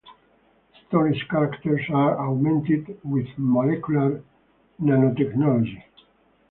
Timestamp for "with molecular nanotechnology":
3.03-5.83